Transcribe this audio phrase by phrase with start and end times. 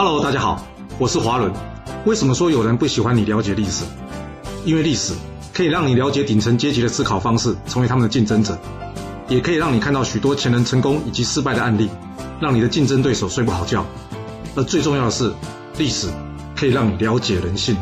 [0.00, 0.64] Hello，大家好，
[0.96, 1.52] 我是华伦。
[2.06, 3.84] 为什么说有人不喜欢你了解历史？
[4.64, 5.12] 因为历史
[5.52, 8.56] 可以让你了解顶层阶级的思考方式，成为他们的竞争者，
[9.26, 11.90] 也可以让你看到许多前人成功以及失败的案例，
[12.40, 13.84] 让你的竞争对手睡不好觉。
[14.54, 15.32] 而最重要的是，
[15.78, 16.06] 历史
[16.54, 17.76] 可以让你了解人性。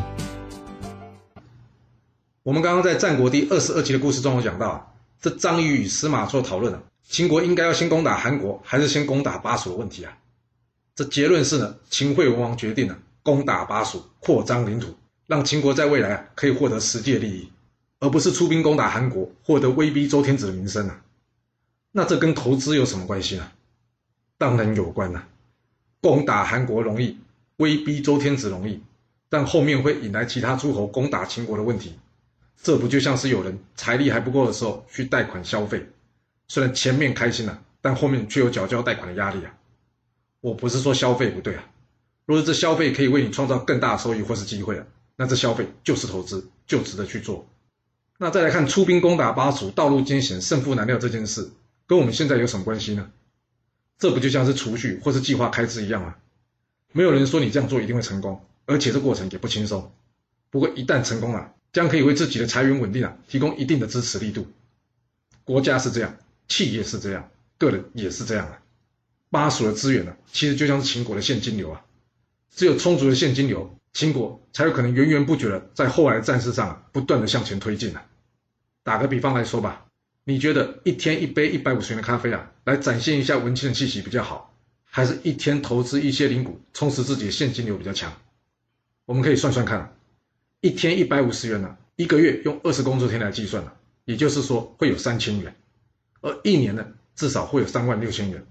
[2.41, 4.81] 我们刚刚在战国第二十二集的故事中有讲到啊，
[5.21, 10.11] 这张仪与司马错讨论了秦国应该要先攻打韩国，还是先攻打巴蜀的问题啊。
[10.97, 14.95] 这结论是呢，秦惠文王决定了攻打巴蜀，扩张领土，
[15.27, 17.51] 让秦国在未来啊可以获得实际的利益，
[17.99, 21.03] 而不是出兵攻打韩国，获得威逼周天子的名声啊。
[21.91, 23.51] 那这跟投资有什么关系呢？
[24.39, 25.27] 当然有关啊。
[26.01, 27.19] 攻打韩国容易，
[27.57, 28.81] 威逼周天子容易，
[29.29, 31.93] 但后面会引来其他诸侯攻打秦国的问题。
[32.63, 35.85] 这不就像是有人财力还不够的时候去贷款消费，
[36.47, 39.53] 虽然前面开心了，但后面却有缴交贷款的压力啊。
[40.41, 41.69] 我不是说消费不对啊，
[42.25, 47.47] 若是这消费可以为你创造更大收益或是机会啊，那这消费就是投资，就值得去做。
[48.17, 51.51] 那再来看出兵攻打巴蜀，道路艰险，胜负难料这件事，
[51.85, 53.11] 跟我们现在有什么关系呢？
[53.99, 56.15] 这不就像是储蓄或是计划开支一样吗？
[56.93, 59.91] 没有人说你这样做一定会成功，而且这过程也不轻松。
[60.49, 64.47] 不过一旦成功了，将可以为自己的财源稳定啊提供一定的支持力度。
[65.43, 66.15] 国家是这样，
[66.47, 68.59] 企业是这样，个人也是这样啊。
[69.29, 71.83] 巴蜀的资源呢，其实就像是秦国的现金流啊，
[72.49, 78.05] 只有充足的现金流，秦国才有可能源源不绝的在后来的战事上不断的向前推进啊。
[78.83, 79.85] 打个比方来说吧，
[80.23, 84.55] 你觉得一天一杯一百五十元的咖啡啊，来展现一下文青的气息比较好，
[84.85, 88.13] 还是一天投资一些零股，充实自己的现金流比较强？
[89.05, 89.97] 我们可以算算看，
[90.61, 93.73] 一天一百五十元呢，一个月用二十工作天来计算了，
[94.05, 95.53] 也就是说会有三千元，
[96.21, 98.45] 而一年呢，至少会有三万六千元。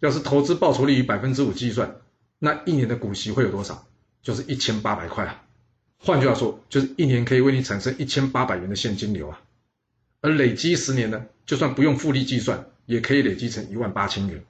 [0.00, 1.96] 要是投资报酬率以百分之五计算，
[2.38, 3.86] 那一年的股息会有多少？
[4.22, 5.42] 就是一千八百块啊。
[5.98, 9.40] 换句话说，就是一年可以为你产生一千八百元的现金流啊。
[10.20, 14.44] 而累积十年呢，就算不用复利计算，也可以累积成一万八千元。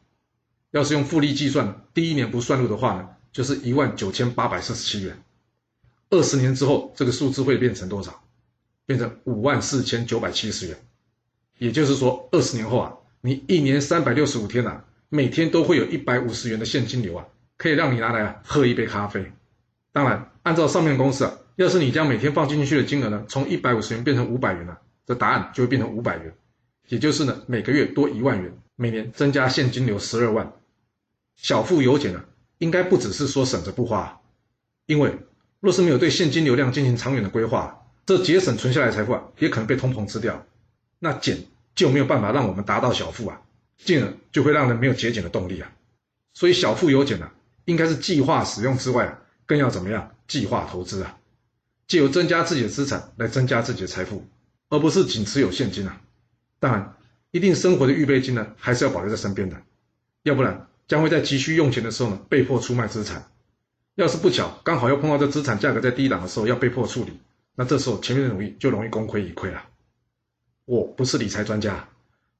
[0.72, 5.22] 要是用复利计算，第一年不算入的话呢，就是一万九千八百四十七元。
[6.10, 8.24] 二十年之后，这个数字会变成多少？
[8.84, 10.76] 变成五万四千九百七十元。
[11.58, 14.82] 也就是说，二十年后啊，你一年三百六十五天呐。
[15.08, 19.32] 每天都会有一百五十元的现金流啊，可以让你拿来啊喝一杯咖啡。
[19.92, 26.34] 当然，按照上面的公式啊，要是你将每天放进去的金额呢，从一百五十元变成五百元了，这答案就会变成五百元，
[26.88, 30.52] 也就是呢每个月多一万元，每年增加现金流十二万。
[31.36, 32.24] 小富由俭啊，
[32.58, 34.20] 应该不只是说省着不花，
[34.86, 35.14] 因为
[35.60, 40.44] 若是没有对现金流量进行长远的规划，这节省存下来财富啊，也可能被通膨吃掉，
[40.98, 41.38] 那减
[41.74, 43.40] 就没有办法让我们达到小富啊。
[43.78, 45.72] 进而就会让人没有节俭的动力啊，
[46.34, 47.30] 所以小富由俭呢，
[47.64, 51.18] 应该是计划使用之外啊，更要怎么样计划投资啊，
[51.86, 54.26] 借由增加自己的资产来增加自己的财富，
[54.68, 56.00] 而不是仅持有现金啊。
[56.58, 56.96] 当然，
[57.30, 59.62] 一定生活的预备金呢，还是要保留在身边的，
[60.22, 63.30] 要不然将会在急需用钱的时候呢，被迫出卖资产。
[63.94, 67.18] 要是不巧刚好又碰到这资产价格在低档的时候，要被迫处理，
[67.54, 69.62] 那这时候前面的努力就容易功亏一篑了。
[70.64, 71.88] 我不是理财专家。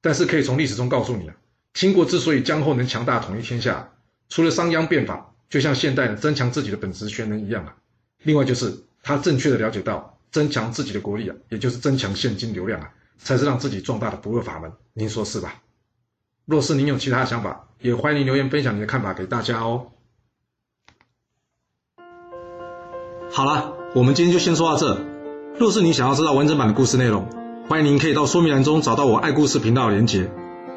[0.01, 1.35] 但是可以从历史中告诉你啊，
[1.73, 3.89] 秦国之所以将后能强大统一天下，
[4.29, 7.75] 除了商鞅变法，就像现代人增强自己的本职权能一样啊。
[8.23, 14.71] 另外就是他正确的了解到，增强自己的国力啊，也就是增强现金流量啊，才是让自己壮大的不二法门。
[14.93, 15.61] 您说是吧？
[16.45, 19.91] 若是您有其他想法，也欢迎留言分享你的看法给大家哦。
[23.29, 25.05] 好了，我们今天就先说到这。
[25.59, 27.27] 若是你想要知道完整版的故事内容，
[27.69, 30.31] 欢迎您可以到说明栏中找到我爱故事频道的连结。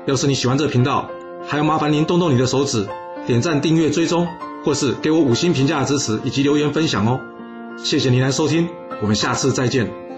[0.06, 1.08] 要是你喜欢这个频道，
[1.46, 2.84] 还要麻烦您动动你的手指，
[3.28, 4.26] 点赞、订阅、追踪，
[4.64, 7.20] 或是给我五星评价的支持，以及留言分享哦。
[7.78, 8.68] 谢谢您来收听，
[9.00, 10.09] 我们下次再见。